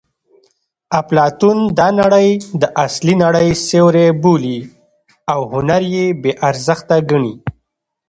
[0.99, 2.29] اپلاتون دا نړۍ
[2.61, 4.57] د اصلي نړۍ سیوری بولي
[5.33, 7.33] او هنر یې بې ارزښته ګڼي